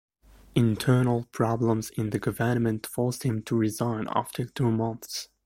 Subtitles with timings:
[0.55, 5.29] Internal problems in government forced him to resign after two months.